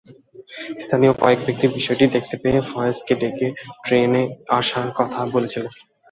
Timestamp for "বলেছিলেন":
5.35-5.73